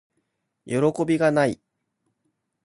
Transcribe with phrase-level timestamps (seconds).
[0.65, 1.69] よろこびがない～